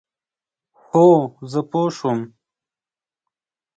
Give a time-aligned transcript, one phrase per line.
[0.87, 1.07] هو،
[1.51, 2.19] زه پوه شوم،